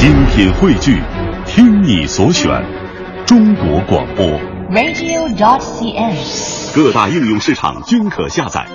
[0.00, 0.98] 精品汇聚，
[1.44, 2.50] 听你所选，
[3.26, 4.24] 中国广播。
[4.70, 6.74] radio.dot.cn，。
[6.74, 8.66] 各大应用市场均可下载。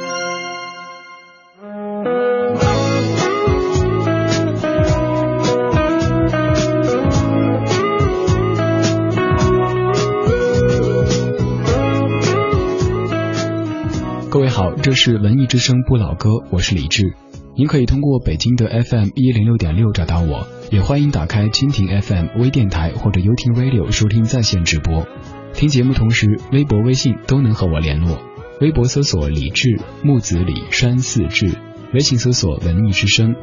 [14.29, 17.15] 各位好，这是文艺之声不老歌，我是李志。
[17.57, 25.07] 您可以通过北京的 FM 一零六点六找到我，也欢迎打开蜻蜓 FM 微电台或者优听 Radio 收听在线直播。
[25.53, 28.19] 听节目同时，微博、微信都能和我联络。
[28.61, 31.51] 微博搜索李志，木子李，山四志；
[31.93, 33.35] 微信搜索文艺之声。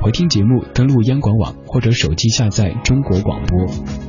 [0.00, 4.05] 回听节目，登录央广网或者手机下载中国广播。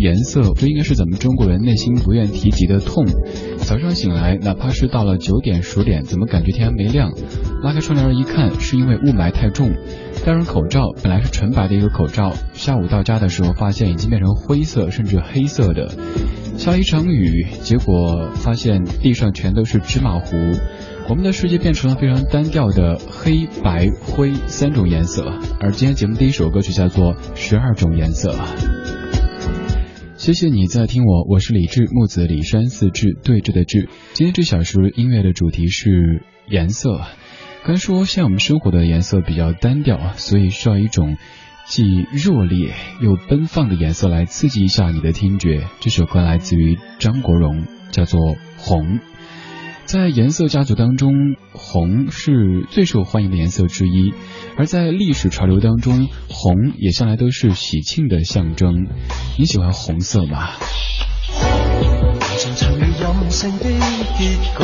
[0.00, 3.04] 颜色，这应该是咱们中国人内心不愿提及的痛。
[3.58, 7.12] 早上醒来，哪怕是到了九点、十点，怎么感觉天还没亮？
[7.62, 9.70] 拉开窗帘一看，是因为雾霾太重。
[10.24, 15.92] 戴上口罩，本来是纯白的一个口罩，下午到家的时候发现已经变成灰色甚至黑色的。
[16.56, 20.36] 下了一场雨，结果发现地上全都是芝麻糊。
[21.08, 25.24] 我们的世界变成了非常单调的黑白灰三种颜色。
[25.60, 28.32] 而今天节目第一首歌曲叫做《十二种颜色》。
[30.20, 33.88] 谢谢你在听我，我是李志，木子李山四志对峙的志。
[34.12, 37.00] 今天这小时音乐的主题是颜色。
[37.64, 41.16] 该说像我们生活的颜色比较单调，所以需要一种
[41.66, 45.66] 既热烈又奔放的颜色来刺激一下你的听觉。
[45.80, 48.20] 这首歌来自于张国荣，叫做
[48.58, 48.98] 《红》。
[49.86, 51.12] 在颜色家族当中，
[51.52, 54.14] 红是最受欢迎的颜色之一，
[54.56, 58.86] 而在历史潮流当中，红也向来都是喜庆的象征。
[59.36, 60.50] 你喜欢红色吗？
[62.38, 63.64] 像场如任性的
[64.16, 64.62] 结局，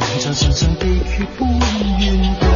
[0.00, 1.48] 红像神圣地血般
[2.00, 2.46] 怨毒，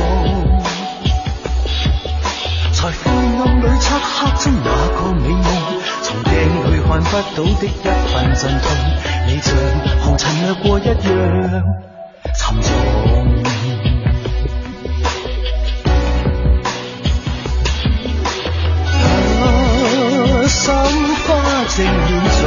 [2.72, 5.44] 在灰暗里漆黑中那个美梦，
[6.14, 6.32] 从镜
[6.70, 8.66] 里看不到的一份阵痛，
[9.26, 9.48] 你像
[10.00, 10.94] 红尘掠过一样
[12.36, 12.70] 沉重。
[19.00, 19.04] 啊，
[20.46, 20.72] 心
[21.26, 21.26] 花
[21.68, 21.92] 正染
[22.30, 22.40] 醉，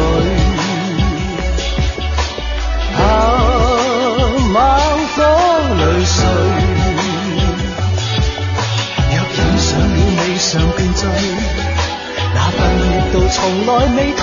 [2.96, 3.00] 啊，
[4.54, 4.56] 猛
[5.14, 5.18] 火
[5.76, 6.16] 泪垂。
[9.10, 10.48] 若染上了你常
[10.78, 11.02] 便醉，
[12.58, 12.82] 强力
[13.14, 14.22] 度从来未退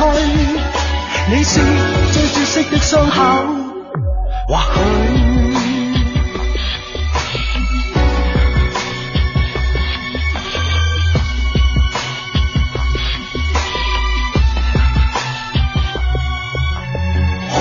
[1.31, 1.61] 你是
[2.13, 3.23] 最绝色的伤口
[4.49, 4.63] 或许
[17.49, 17.57] 寒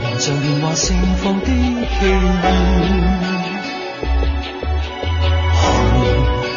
[0.00, 1.52] 冷像电话盛放的气
[2.06, 2.42] 焰寒
[2.82, 3.22] 冷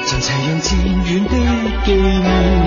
[0.06, 1.32] 像斜阳渐远的
[1.86, 2.65] 纪念？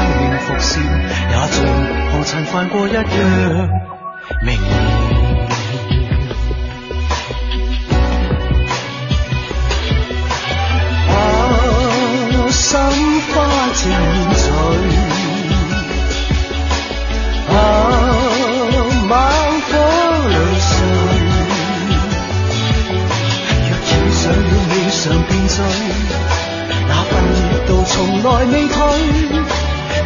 [0.00, 0.80] 生命伏線，
[1.28, 1.66] 也像
[2.10, 3.04] 紅塵泛過一样
[4.42, 4.58] 明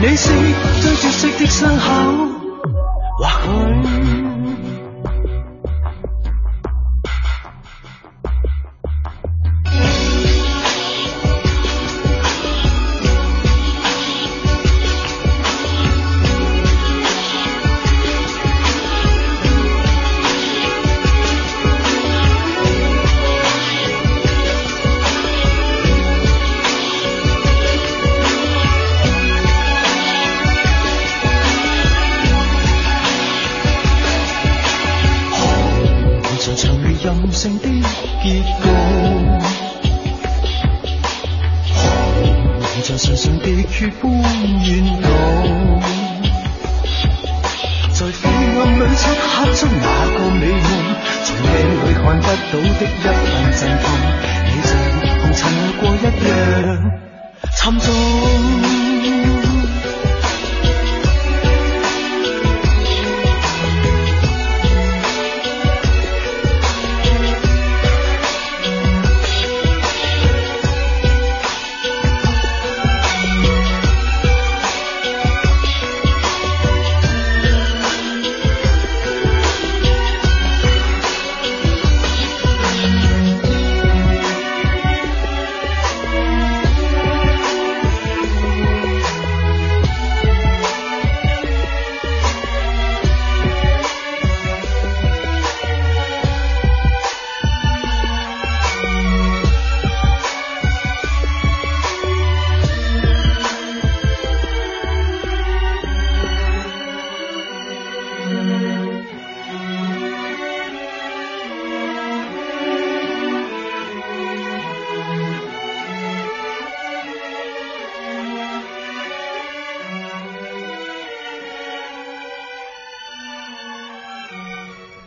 [0.06, 0.28] 你是
[0.82, 1.86] 最绝色的伤口，
[3.16, 3.26] 或
[3.88, 4.33] 许。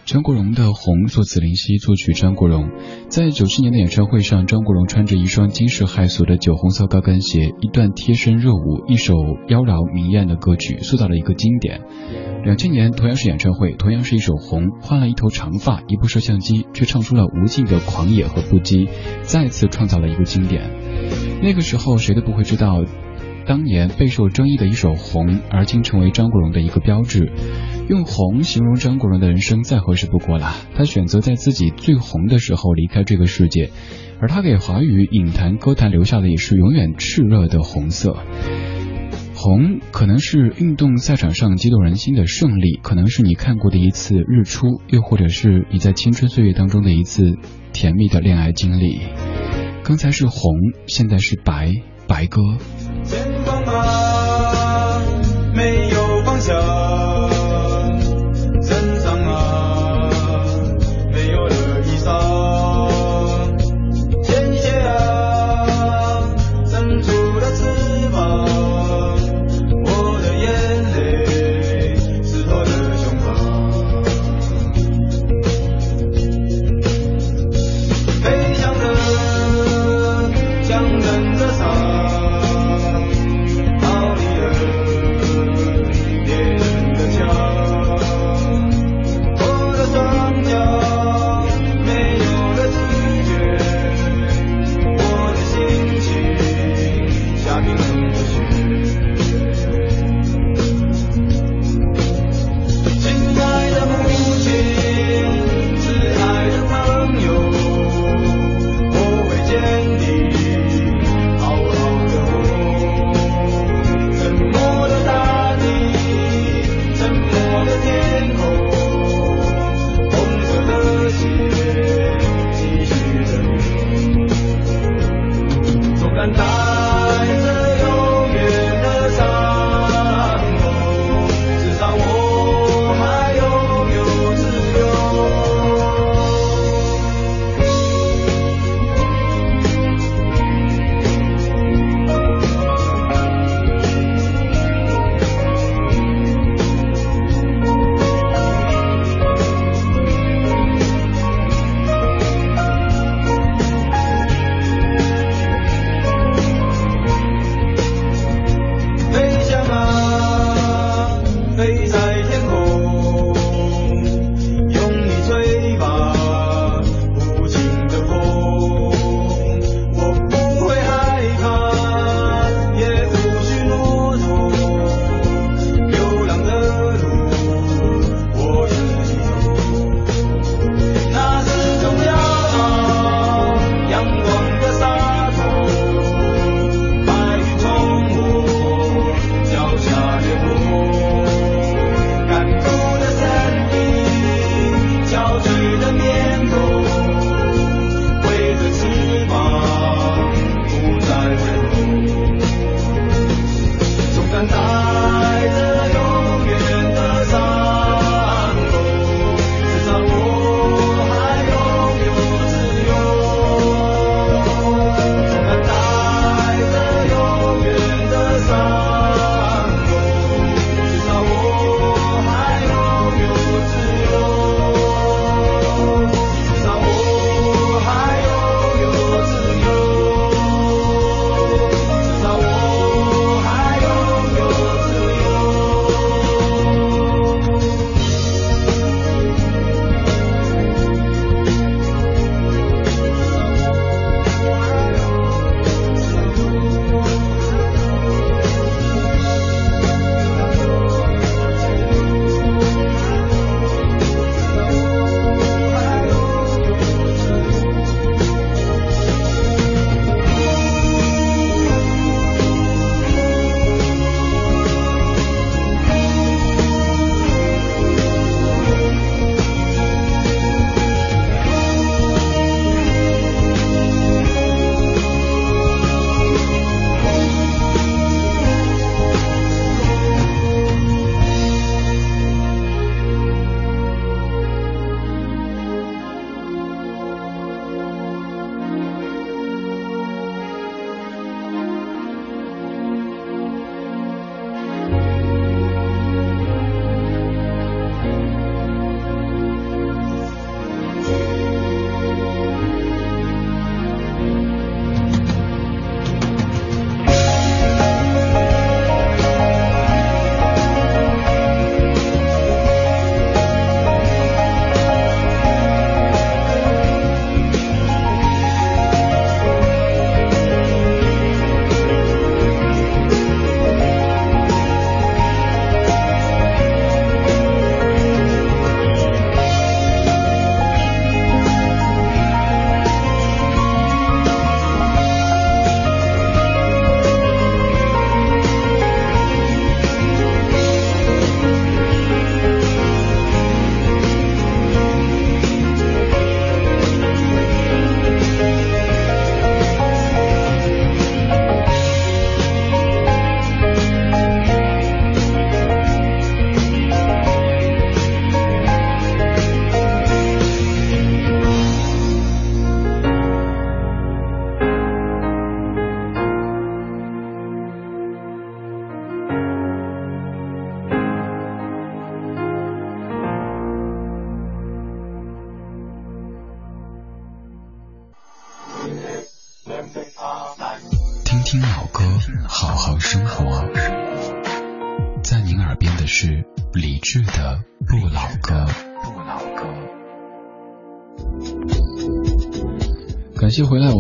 [0.08, 2.70] 张国荣的《红》，作词林夕，作曲张国荣。
[3.10, 9.14] 在九七年的演唱会上，张国荣穿着一双惊世骇俗的酒红色高跟鞋，一段贴身热舞，一首
[9.50, 11.82] 妖娆明艳的歌曲，塑造了一个经典。
[12.46, 18.88] 两千年同样是演唱会，同样是一首《红》，换了一头长发，一部摄像机，却唱出了无尽的狂野和不羁，
[19.24, 20.72] 再次创造了一个经典。
[21.44, 22.82] 那个时候谁都不会知道。
[23.48, 27.32] 当年备受争议的一首《红》，而今成为张国荣的一个标志。
[27.88, 30.54] 用红形容张国荣的人生再合适不过了。
[30.76, 33.72] 他选择在自己最红的时候离开这个世界，
[34.20, 38.18] 而他给华语影坛歌坛留下的也是永远炽热的红色。
[39.34, 47.24] 红可能是运动赛场上激动人心的胜利，可能是你看过的一次日出，又或者是你在青春岁月当中的一次
[47.72, 49.00] 甜蜜的恋爱经历。
[49.84, 50.52] 刚才是红，
[50.88, 51.72] 现在是白，
[52.10, 52.42] 白鸽。
[56.48, 56.77] 有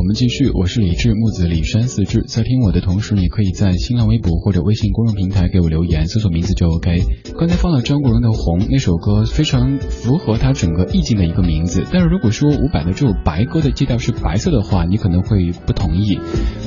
[0.07, 0.49] 我们继续。
[0.53, 2.23] 我是李志，木子李山四志。
[2.29, 7.01] 在听我的同时，你可以在新浪微博或者微信公众平台给我留言，搜索名字就 OK。
[7.37, 11.83] 刚才放了张国荣的《红》那首歌，非常符合他整个意境的一个名字。
[11.91, 16.17] 但是如果说伍佰的这首白歌的基调是白色的话，你可能会不同意。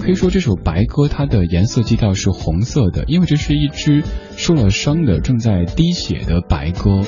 [0.02, 4.02] 可以说这首白歌它的颜色基调是红色的，因为这是一只
[4.36, 7.00] 受了伤的、正在滴血的白鸽。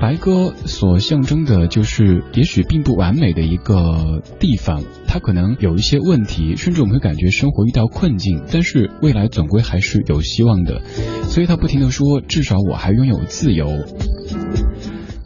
[0.00, 10.82] 白鸽所象征的就是，也许并不完美的一个地方，他可能有一些问题，甚至我们会感觉生活遇到困境，但是未来总归还是有希望的。
[11.24, 13.66] 所以他不停的说，至少我还拥有自由。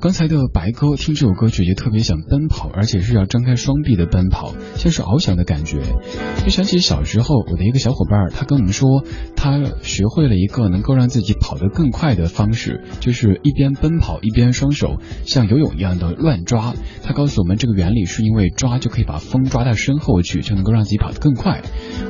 [0.05, 5.79] 刚才的白鸽听这首歌曲也特别想奔跑，而且是要张开双臂的奔跑，像是翱翔的感觉。
[6.45, 9.03] 就想起小时候我的一个小伙伴，他跟我们说，
[9.35, 16.75] 他学会了一个能够让自己跑得更快的方式，就是一边奔跑一边双手像游泳一样的乱抓。
[17.03, 21.62] 他告诉我们，这个原理是因为抓就可以把风抓到身后去，就能够让自己跑得更快。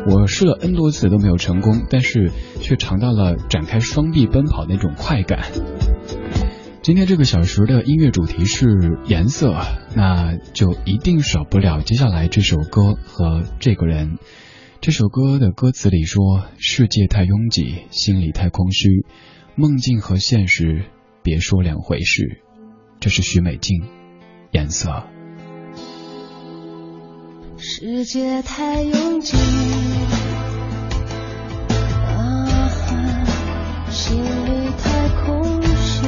[0.08, 5.44] 我试了 N 多次都没有成功，但是却尝到了展开双臂奔跑那种快感。
[6.84, 9.56] 今天这个小时的音乐主题是颜色，
[9.96, 14.18] 那就一定少不了接下来这首歌和这个人。
[14.82, 19.06] 这首歌的歌词里说：“世界太拥挤，心里太空虚，
[19.54, 20.84] 梦境和现实
[21.22, 22.42] 别说两回事。”
[23.00, 23.82] 这是徐美静，
[24.50, 25.04] 颜色。
[27.56, 29.38] 世界太拥挤，
[32.08, 32.68] 啊，
[33.88, 35.54] 心里太空。
[35.86, 36.06] 虚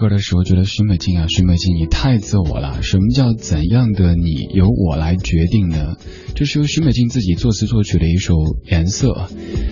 [0.00, 2.82] 歌的时候，觉得徐美静啊，徐美静你太自我了。
[2.82, 5.96] 什么叫怎样的你由我来决定呢？
[6.34, 8.34] 这是由徐美静自己作词作曲的一首
[8.70, 9.08] 《颜色》。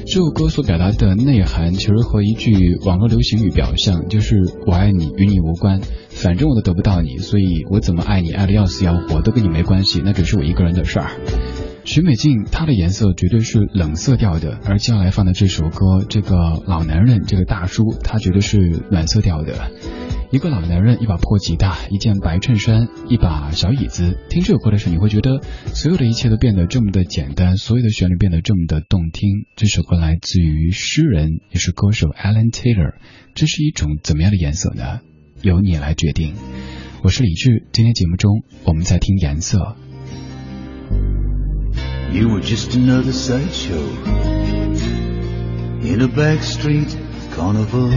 [0.06, 4.36] 这首歌所表达的内涵，其实和一句网络流行语表象，就是
[4.66, 11.10] 我爱你与你无关，反正我都得不到你，所以我怎么爱你爱的要死要活都跟你没关系，那只是我一个人的事儿。
[11.88, 19.70] 徐美静她的颜色绝对是冷色调的，而接下来放的这首歌，这个老男人，这个大叔，他绝对是暖色调的。
[20.30, 24.18] 一个老男人，一把破吉他，一件白衬衫，一把小椅子。
[24.28, 25.40] 听这首歌的时候，你会觉得
[25.72, 29.46] 所有的一切都变得这么的简单，所有的旋律变得这么的动听。
[29.56, 32.96] 这首歌来自于诗人也是歌手 Alan Taylor。
[33.34, 35.00] 这是一种怎么样的颜色呢？
[35.40, 36.34] 由你来决定。
[37.02, 39.74] 我是李志，今天节目中我们在听颜色。
[42.10, 43.84] You were just another sideshow
[45.82, 46.96] in a backstreet
[47.34, 47.92] carnival.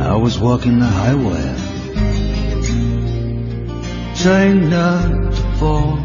[0.00, 1.56] I was walking the high wire,
[4.16, 5.96] trying not to fall.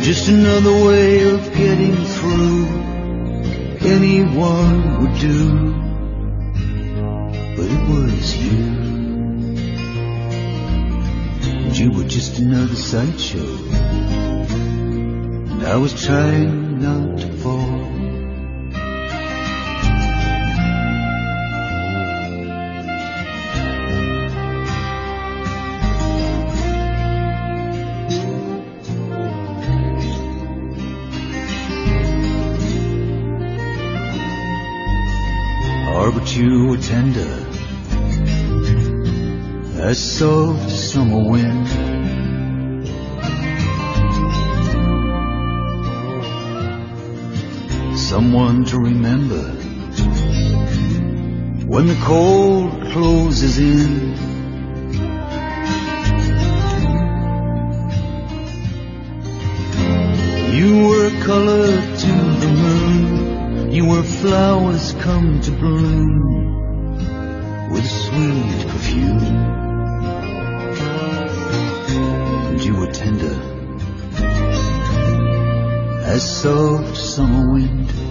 [0.00, 2.85] Just another way of getting through
[3.86, 5.72] anyone would do.
[7.56, 8.58] But it was you.
[11.64, 13.38] And you were just another sideshow.
[15.52, 17.95] And I was trying not to fall.
[36.36, 37.46] You tender
[39.80, 41.66] as soft summer wind.
[47.98, 49.44] Someone to remember
[51.66, 54.25] when the cold closes in.
[64.20, 66.56] Flowers come to bloom
[67.70, 69.22] with sweet perfume.
[72.48, 73.34] And you were tender
[76.04, 78.05] as soft summer wind.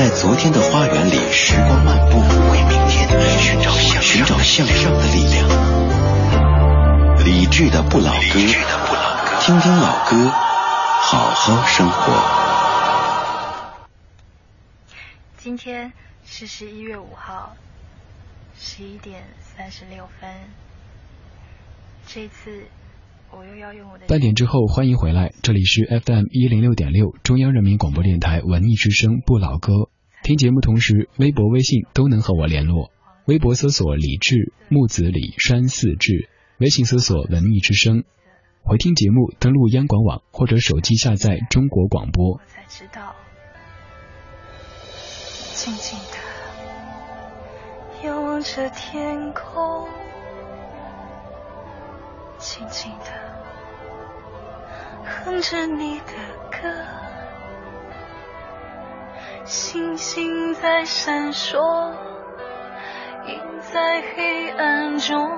[0.00, 2.16] 在昨天的花园里，时光漫步，
[2.50, 3.06] 为明天
[3.38, 5.46] 寻找向寻找向上的力量。
[7.22, 8.38] 理智的不老歌，
[9.42, 12.14] 听听老歌，好好生活。
[15.36, 15.92] 今天
[16.24, 17.54] 是十一月五号，
[18.56, 20.30] 十一点三十六分。
[22.06, 22.62] 这次
[23.30, 29.89] 我又要用我的半点之后，欢迎回来，这里是 FM 一零六点六，中央人民广播电台文艺之声不老歌。
[30.22, 32.90] 听节目同时，微博、微信都能和我联络。
[33.26, 36.28] 微博搜索李志木子李山寺志，
[36.58, 38.04] 微信搜索文艺之声。
[38.62, 42.38] 回听节目，登录央广网或者手机下载中国广播。
[42.46, 43.14] 才知道，
[45.54, 45.98] 静静
[48.02, 49.88] 的望着天空，
[52.38, 53.06] 静静的
[55.04, 56.12] 哼着你的
[56.50, 56.58] 歌，
[59.50, 61.90] 星星在闪烁，
[63.26, 65.28] 映在黑暗中，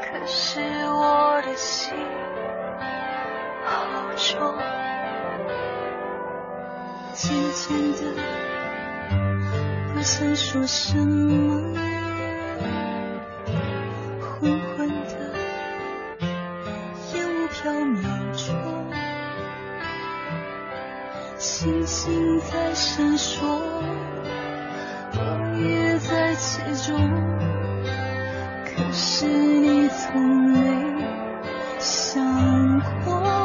[0.00, 1.94] 可是我的心
[3.64, 4.58] 好重。
[7.12, 7.98] 渐渐的，
[9.94, 11.78] 不想说什么，
[21.64, 23.40] 星星在闪烁，
[25.14, 25.18] 我
[25.58, 26.94] 也在其中，
[28.66, 30.20] 可是你从
[30.52, 30.58] 没
[31.78, 32.22] 想
[33.06, 33.43] 过。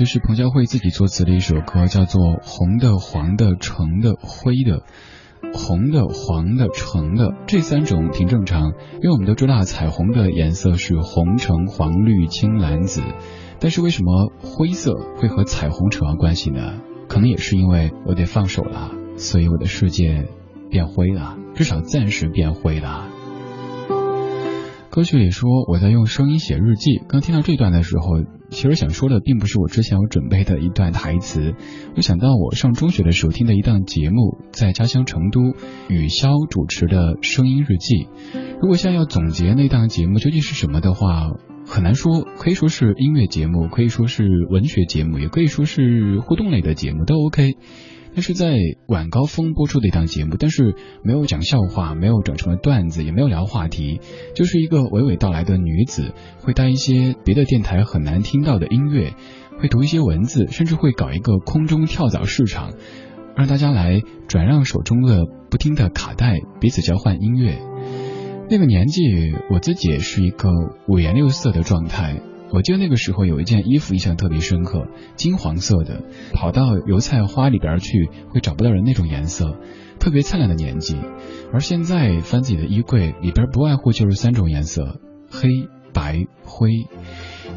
[0.00, 4.78] 这是彭佳慧自己作词的一首歌，叫做《红的、黄的、橙的、灰的》。
[5.52, 13.02] 红的、黄的、橙的这三种挺正常，因为我们都知道彩虹的颜色是红、橙、黄、绿、青、蓝、紫。
[13.58, 16.80] 但是为什么灰色会和彩虹扯上关系呢？
[17.06, 20.28] 可能也是因为我得放手了，所以我的世界
[20.70, 23.09] 变灰了，至少暂时变灰了。
[24.90, 28.24] 歌曲里说我在用声音写日记，刚听到这段的时候。
[28.50, 31.54] 其实想说的并不是我之前有准备的一段台词，
[31.94, 35.40] 我想到我上中学的时候听的一档节目，在家乡成都，
[35.88, 38.08] 雨潇主持的声音日记。
[38.60, 41.30] 如果现在要总结那档节目究竟是什么的话，
[41.64, 47.54] 很难说，可以说是音乐节目，可以说是文学节目，也可以说是互动类的节目，都 OK。
[48.14, 54.00] 那是在晚高峰播出的一档节目，但是没有讲笑话，没有整什么段子，也没有聊话题，
[54.34, 59.14] 就是一个娓娓道来的女子，会带一些别的电台很难听到的音乐，
[59.58, 62.72] 会读一些文字，甚至会搞一个空中跳蚤市场，
[63.36, 67.58] 让大家来转让手中的不听的卡带，彼此交换音乐。
[68.50, 69.02] 那个年纪，
[69.50, 70.50] 我自己也是一个
[70.88, 72.20] 五颜六色的状态。
[72.52, 79.56] 我记得那个时候有一件衣服印象特别深刻，金黄色的，跑到油菜花里边去会找不到人那种颜色，
[79.98, 80.96] 特别灿烂的年纪。
[81.52, 85.48] 而现在翻自己的衣柜里边不外乎就是三种颜色：黑
[85.92, 86.70] 白灰。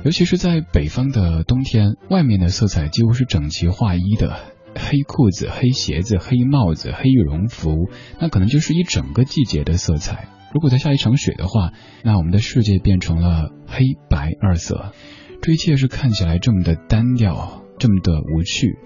[0.04, 4.36] 尤其是在北方的冬天，外面的色彩几乎是整齐划一的，
[4.76, 10.28] 黑裤子、黑鞋子、黑帽子、黑羽绒服，那可能就是一整个季节的色彩。
[10.54, 11.72] 如果再下一场雪的话，
[12.04, 14.94] 那我们的世界变成了黑白二色，
[15.42, 18.78] 这一切是看起来这么的单调，这么的无趣。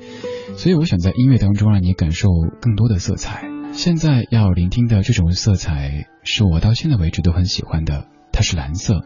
[0.56, 2.30] 所以我想在音乐当中让你感受
[2.62, 3.44] 更多的色彩。
[3.74, 8.08] 现在要聆听的这种色彩，是我到现在为止都很喜欢的。
[8.32, 9.02] 它是蓝色，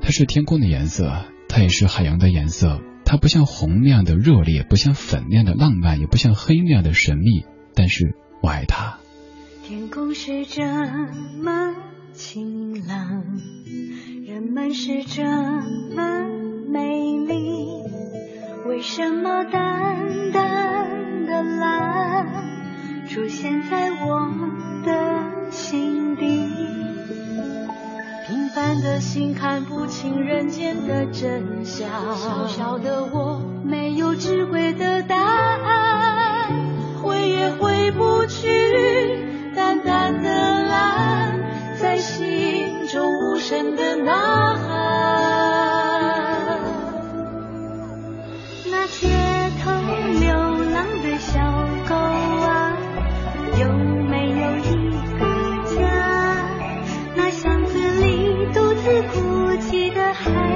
[0.00, 2.80] 它是天空的颜色，它也是海洋的颜色。
[3.04, 7.44] 它不像红那样的热烈，不像粉那样的浪漫，也不像黑那样的神秘。
[7.74, 9.01] 但是我爱它。
[9.64, 10.60] 天空是这
[11.40, 11.74] 么
[12.12, 13.22] 晴朗，
[14.26, 16.26] 人们是这么
[16.68, 17.80] 美丽，
[18.66, 22.26] 为什么淡淡的蓝
[23.08, 24.28] 出现在我
[24.84, 26.26] 的心底？
[28.26, 36.50] 平凡的心看不清人间的真相，小小的我没有智慧的答案，
[37.00, 39.21] 回也回不去。
[39.84, 40.28] 淡的
[40.64, 41.40] 蓝，
[41.80, 44.12] 在心中无声的呐
[44.56, 44.70] 喊。
[48.70, 49.08] 那街
[49.62, 49.70] 头
[50.20, 50.32] 流
[50.72, 51.40] 浪的小
[51.88, 52.76] 狗啊，
[53.60, 53.68] 有
[54.08, 54.70] 没有一
[55.18, 55.22] 个
[55.74, 55.80] 家？
[57.14, 60.51] 那巷子里独自哭泣的孩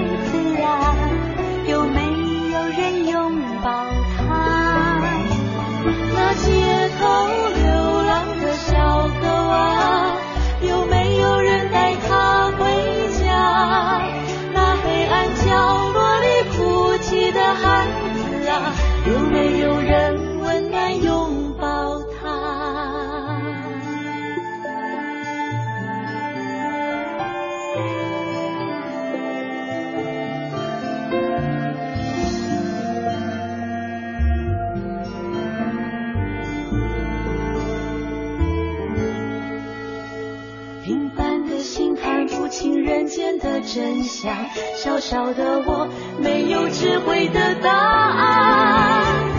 [43.06, 44.34] 间的真相，
[44.76, 45.88] 小小的我
[46.18, 49.35] 没有智慧的答案。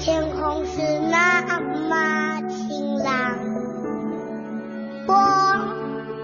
[0.00, 3.36] 天空是那么晴朗。
[5.06, 5.12] 我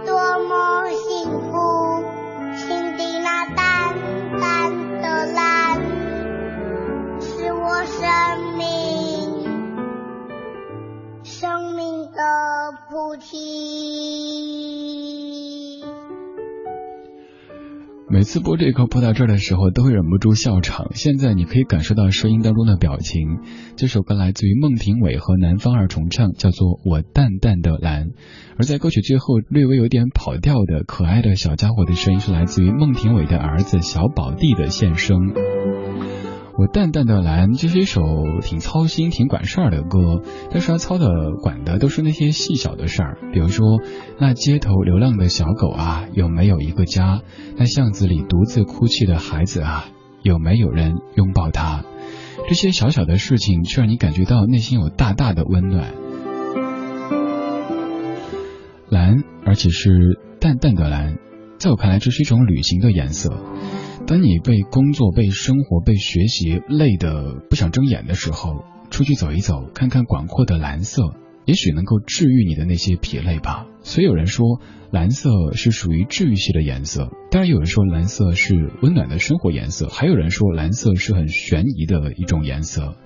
[0.07, 2.03] 多么幸福
[2.57, 3.95] 心底那淡
[4.41, 5.81] 淡的蓝
[7.21, 8.65] 是我生命
[11.23, 12.23] 生命的
[12.89, 13.96] 菩提。
[18.27, 20.89] 次播这歌播到这儿的时候，都会忍不住笑场。
[20.95, 23.39] 现在你可以感受到声音当中的表情。
[23.77, 28.07] 这首歌来自于孟庭苇和南方二重唱，叫做《我淡淡的蓝》。
[28.59, 35.33] 而在歌曲最后略微有点跑调的可爱的小家伙的声音，是来自于孟庭苇的儿子小宝弟的献声。
[36.59, 38.03] 我淡淡的蓝，这是一首
[38.41, 43.81] 挺操心、挺管事儿的歌，但是他操的、管的都是那些细小的事儿，比如说
[44.19, 47.21] 那街头流浪的小狗啊，有没有一个家？
[47.59, 49.85] 那巷子里独自哭泣的孩子啊，
[50.23, 51.85] 有没有人拥抱他？
[52.49, 55.93] 这些小小的事情，却让你感觉到内心有大大的温暖。
[58.89, 61.19] 蓝，而且是淡淡的蓝，
[61.59, 63.37] 在我看来，这是一种旅行的颜色。
[64.07, 71.03] 当你被工作、被生活、被学习累得不想睁眼的时候，出去走一走，看看广阔的蓝色，
[71.45, 73.67] 也许能够治愈你的那些疲累吧。
[73.83, 74.61] 所以有人说，
[74.93, 77.11] 蓝色是属于治愈系的颜色。
[77.33, 79.89] 当然有人说，蓝色是温暖的生活颜色。
[79.89, 82.97] 还有人说，蓝色是很悬疑的一种颜色。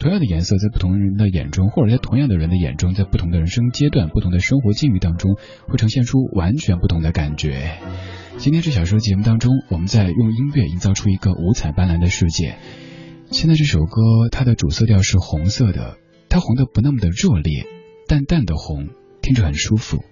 [0.00, 5.36] 同样的颜色，在不同人的眼中，或者在同样的人的眼中，在不同的人生阶段、不同的生活境遇当中，
[5.68, 7.78] 会呈现出完全不同的感觉。
[8.38, 12.56] 今天这小说节目当中，我们在用音乐营造出一个五彩斑斓的世界。
[13.32, 15.96] 现在这首歌，它的主色调是红色的，
[16.28, 17.66] 它红的不那么的热烈，
[18.06, 18.90] 淡淡的红，
[19.22, 20.04] 听着很舒服。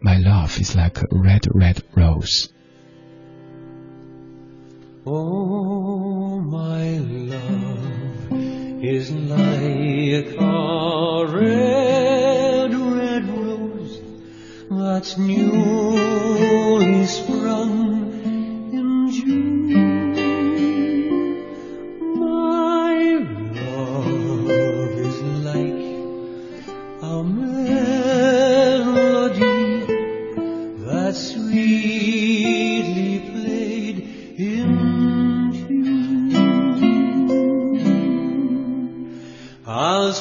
[0.00, 2.46] My love is like a red, red rose.
[5.04, 8.32] Oh, my love
[8.82, 11.95] is like a red.
[14.70, 18.12] That's newly sprung
[18.72, 19.72] in June.
[22.18, 22.98] My
[24.44, 25.82] love is like
[27.02, 28.26] a melody
[30.84, 32.40] that sweetly
[33.30, 33.98] played
[34.38, 36.06] in tune.
[39.66, 40.20] As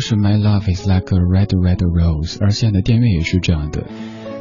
[0.00, 3.84] 是 My Love Is Like a Red Red Rose，而现在的电乐也是这样的。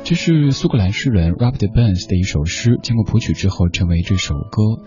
[0.05, 4.81] 这是苏格兰诗人 Robert Burns 的一首诗，经过谱曲之后成为这首歌。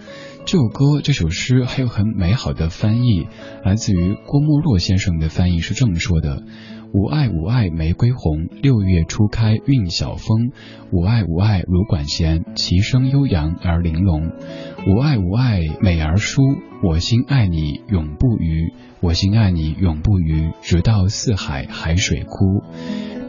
[0.47, 3.29] 这首歌、这首诗还有很美好的翻译，
[3.63, 6.43] 来自于郭沫若先生的翻译是这么说的：
[6.95, 10.53] 吾爱吾爱玫瑰红，六月初开韵晓风。
[10.91, 14.31] 吾爱吾爱芦管弦，其声悠扬而玲珑。
[14.87, 16.43] 吾爱吾爱美而疏，
[16.83, 18.75] 我心爱你永不渝。
[19.01, 22.63] 我心爱你永不渝，直到四海海水枯。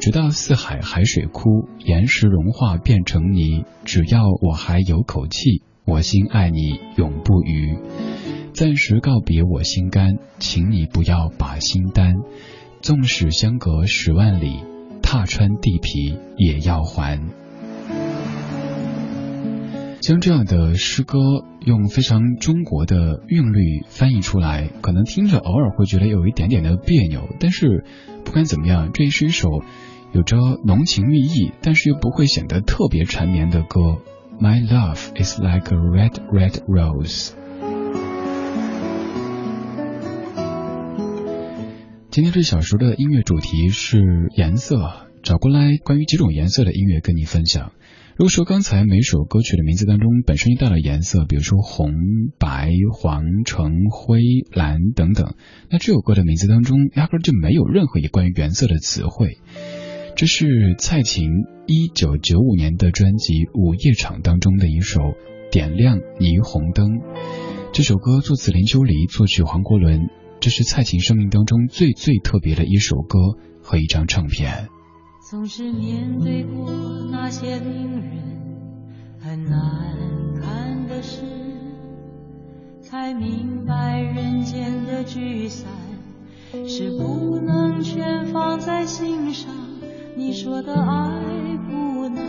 [0.02, 7.78] 直到四海海水枯，岩石融化变成泥，只要我还有口气，我心爱你永不渝。
[8.54, 12.16] 暂时告别我心肝，请你不要把心担。
[12.84, 14.60] 纵使相隔十万里，
[15.02, 17.18] 踏穿地皮也要还。
[20.02, 21.18] 将这样的诗歌
[21.62, 27.86] 用非常中国的韵律翻译出来，可能听着偶尔会觉得有一点点的别扭，但是
[28.26, 29.48] 不管怎么样，这是一首。
[30.12, 34.00] 有着浓情蜜意，但是又不会显得特别缠绵的歌。
[34.42, 37.32] My love is like a red, red rose。
[42.14, 47.72] 今天这小说的音乐主题是颜色，找过来关于几种颜色的音乐跟你分享。
[48.18, 51.92] 如果说刚才每首歌曲的名字当中本身就带了颜色，比如说红、
[52.38, 54.22] 白、黄、橙、灰、
[54.54, 55.34] 蓝等等，
[55.72, 59.40] 那这首歌的名字当中压根就没有任何一关于颜色的词汇。
[60.16, 61.32] 这是蔡琴
[61.66, 65.00] 一九九五年的专辑《午夜场》当中的一首
[65.52, 66.90] 《点亮霓虹灯》。
[67.74, 70.10] 这首歌作词林秋离，作曲黄国伦。
[70.44, 73.18] 这是蔡琴生命当中最最特别的一首歌
[73.62, 74.68] 和一张唱片。
[75.32, 76.70] 总是面对过
[77.10, 78.12] 那些令人
[79.22, 79.96] 很难
[80.42, 81.22] 看的事，
[82.82, 85.66] 才明白人间的聚散
[86.68, 89.50] 是不能全放在心上。
[90.18, 92.26] 你说的爱不难，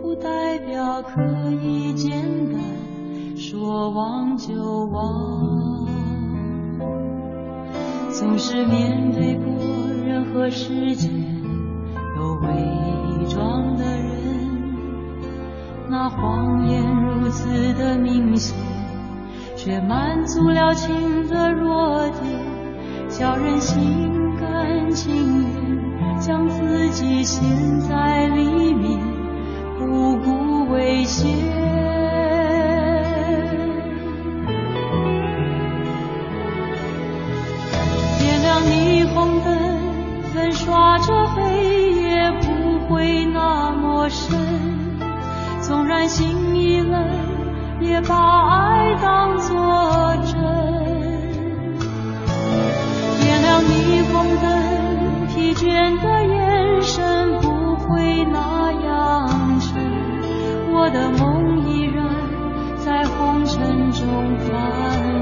[0.00, 1.20] 不代表可
[1.62, 4.54] 以简单说忘就
[4.86, 5.81] 忘。
[8.22, 9.44] 总是面对过
[10.06, 11.08] 任何世界
[12.16, 12.48] 有伪
[13.28, 14.48] 装的人，
[15.90, 18.56] 那谎言如此的明显，
[19.56, 22.22] 却满足了情的弱点，
[23.08, 24.08] 叫人心
[24.38, 26.20] 甘情愿。
[26.20, 27.42] 将自己陷
[27.80, 29.00] 在里面，
[29.76, 31.71] 不顾危险。
[44.12, 44.38] 深。
[45.60, 47.04] 纵然心已冷，
[47.80, 48.14] 也把
[48.48, 50.32] 爱当作真。
[53.20, 54.52] 点亮霓虹灯。
[55.34, 55.64] 疲倦
[56.02, 59.72] 的眼神不会那样沉，
[60.70, 62.04] 我的梦依然
[62.84, 65.21] 在红尘中翻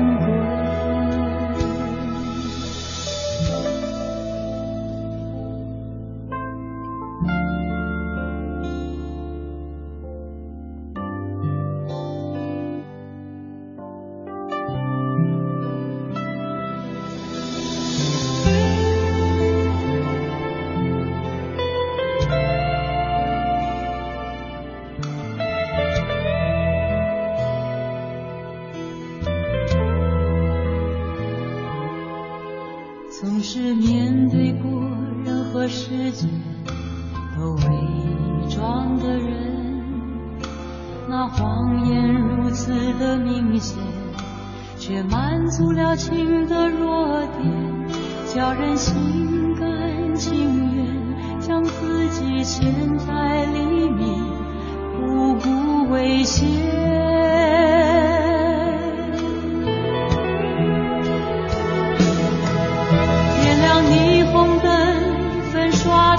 [33.92, 34.70] 面对过
[35.24, 36.28] 任何世界
[37.36, 39.82] 都伪装的人
[41.08, 42.70] 那谎言如此
[43.00, 43.76] 的明显
[44.78, 47.88] 却满足了情的弱点
[48.32, 54.24] 叫人心甘情愿将自己陷在里面
[54.96, 56.46] 不顾危险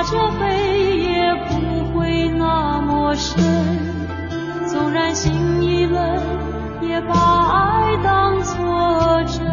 [0.00, 3.42] 粉刷着黑夜，不会那么深。
[4.66, 6.20] 纵然心已冷，
[6.80, 9.44] 也把爱当作真。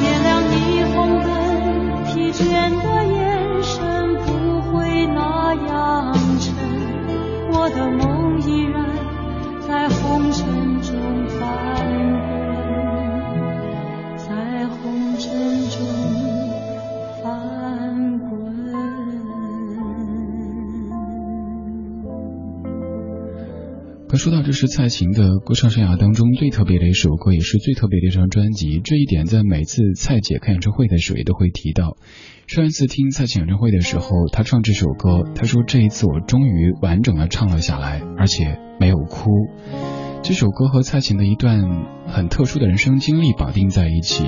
[0.00, 0.54] 点亮霓
[0.94, 1.28] 虹灯，
[2.04, 2.42] 疲倦
[2.82, 4.30] 的眼神不
[4.72, 6.54] 会那样沉。
[7.52, 8.15] 我的梦
[24.16, 28.80] 说到这是蔡琴的歌唱生涯当中最特别的一首歌，也是最特别的一张专辑。
[28.82, 31.96] 这一点在每次蔡姐开演唱会的时候也都会提到。
[32.46, 39.30] 上一次听蔡琴演唱会的时候，她唱这首歌，她说这一次我终于完整的唱了下来，而且没有哭。
[40.22, 41.60] 这首歌和蔡琴的一段
[42.06, 44.24] 很特殊的人生经历绑定在一起，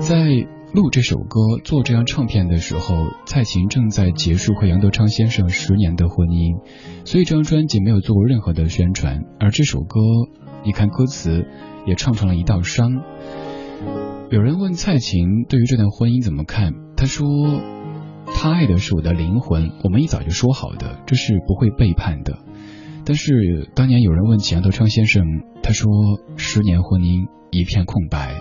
[0.00, 2.94] 在录这首歌、做这张唱片的时候，
[3.24, 6.60] 蔡琴正在结束和杨德昌先生十年的婚姻，
[7.06, 9.22] 所以这张专辑没有做过任何的宣传。
[9.40, 9.98] 而这首歌，
[10.64, 11.46] 你看歌词
[11.86, 13.02] 也唱成了一道伤。
[14.30, 17.26] 有人问蔡琴对于这段婚姻怎么看，她说
[18.34, 22.40] ：“他爱的是我的灵魂，我们一早就说好的，这是不会背叛的。”
[23.06, 25.24] 但是当年有人问起杨德昌先生，
[25.62, 25.90] 他说
[26.36, 28.34] ：“十年婚姻一片空白。”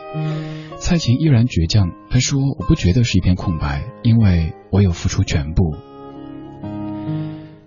[0.79, 5.75] 蔡琴依然倔强，她说：“我不觉得是一片空白，因为我有付出全部。”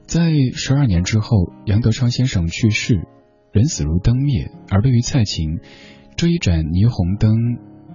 [0.07, 3.07] 在十二年之后，杨德昌先生去世，
[3.53, 4.51] 人死如灯灭。
[4.71, 5.59] 而对于蔡琴，
[6.17, 7.37] 这一盏霓虹灯，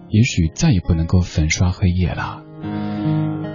[0.10, 2.44] 也许再也不能够粉刷黑夜了。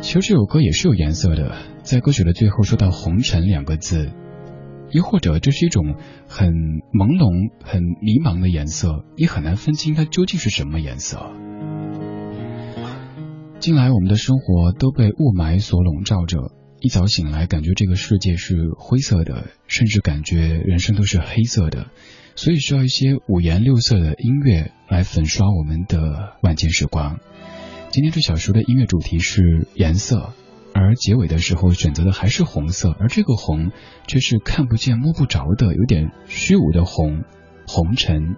[0.03, 4.11] 其实这首歌也是有颜色的，在歌曲的最后说到“红尘”两个字。
[4.91, 5.95] 又或者这是一种
[6.27, 11.31] 很朦胧、很迷茫的颜色，你很难分清它究竟是什么颜色。
[13.61, 16.51] 近来我们的生活都被雾霾所笼罩着，
[16.81, 21.89] 一早醒来感觉这个世界是灰色的，甚至感觉人生都是黑色的，
[22.37, 27.19] 所以需要一些五颜六色的音乐来粉刷我们的晚间时光。
[27.91, 30.33] 今天这小说的音乐主题是颜色。
[30.73, 33.73] 而结尾的时候选择的还是红色，而这个红
[34.07, 37.25] 却是看不见摸不着的，有点虚无的红，
[37.67, 38.37] 红尘。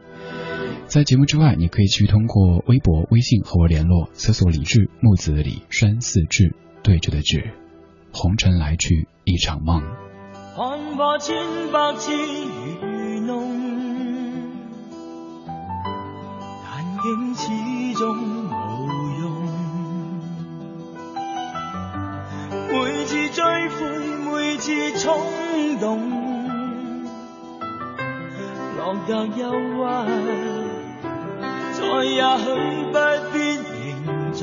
[0.93, 7.55] 在节目之外，你可以去通过微博、微信和我联络，搜索“李志木子李山寺志对着的志”，
[8.13, 9.81] 红尘来去一场梦。
[10.55, 11.35] 看破千
[11.73, 13.49] 百次愚弄，
[16.63, 17.49] 但竟始
[17.95, 18.15] 终
[18.51, 18.53] 无
[19.19, 19.33] 用。
[22.69, 23.81] 每次追悔，
[24.31, 25.19] 每次冲
[25.81, 26.11] 动，
[28.77, 30.62] 落得忧郁，
[31.83, 32.45] 再也许
[32.93, 32.97] 不
[33.33, 34.41] 必凝重。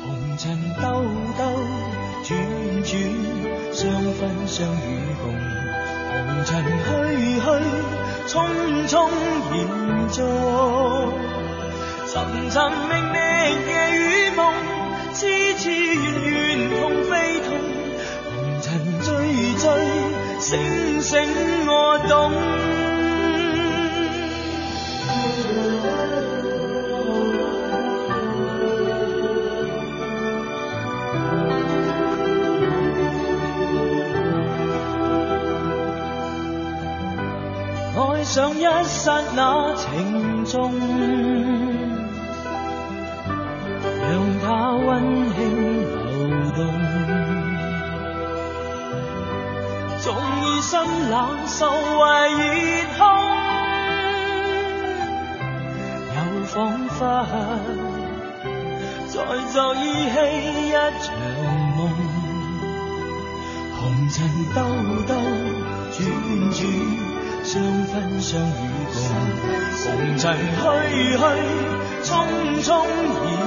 [0.00, 0.06] 红
[0.38, 0.46] 尘
[0.80, 0.84] 兜
[1.36, 1.42] 兜
[2.24, 2.28] 转
[2.84, 2.88] 转，
[3.72, 3.80] 相
[4.14, 4.88] 分相与
[5.20, 5.22] 共。
[6.06, 6.48] 红尘
[6.86, 6.88] 去
[7.34, 7.42] 去，
[8.28, 8.30] 匆
[8.86, 8.94] 匆
[9.52, 9.58] 延
[10.08, 10.16] 续，
[12.06, 12.14] 寻
[12.48, 12.56] 寻
[12.88, 13.16] 觅觅
[13.68, 13.98] 夜与
[14.36, 14.40] 梦。
[15.12, 15.18] 痴
[15.54, 15.98] 痴怨
[16.30, 16.78] 怨痛
[17.10, 17.48] 非痛，
[18.24, 18.30] 红
[18.62, 18.68] 尘
[19.02, 19.08] 追
[19.58, 19.64] 追，
[20.38, 21.10] 醒醒
[21.66, 22.99] 我懂。
[37.96, 40.72] 爱上一刹那情重。
[44.42, 44.80] 它温
[45.34, 45.38] 馨
[45.84, 46.18] 流
[46.56, 46.58] 动，
[49.98, 50.06] 纵
[50.42, 50.80] 已心
[51.10, 51.14] 冷，
[51.46, 51.72] 受为
[52.32, 52.40] 热
[52.98, 53.19] 空，
[56.52, 56.98] 仿佛
[59.06, 59.14] 在
[59.52, 59.78] 做依
[60.10, 60.16] 稀
[60.68, 61.14] 一场
[61.76, 61.78] 梦。
[63.76, 63.78] 红
[64.10, 64.16] 尘
[64.52, 64.58] 兜
[65.06, 65.14] 兜
[65.92, 65.98] 转
[66.50, 66.58] 转，
[67.44, 67.52] 相
[67.84, 68.42] 分相与
[68.92, 68.98] 共，
[69.84, 70.22] 红尘
[70.58, 70.62] 去
[71.16, 71.18] 去，
[72.02, 72.08] 匆
[72.64, 72.68] 匆
[73.30, 73.38] 延。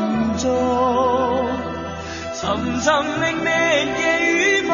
[2.33, 2.41] 寻
[2.79, 2.87] 寻
[3.19, 3.47] 觅觅
[4.01, 4.33] 夜与
[4.65, 4.71] 梦，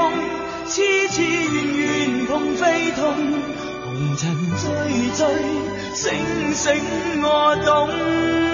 [0.67, 3.01] 痴痴怨怨痛非痛，
[3.85, 4.21] 红尘
[4.55, 4.65] 追
[5.15, 5.21] 追，
[5.93, 8.48] 醒醒我懂。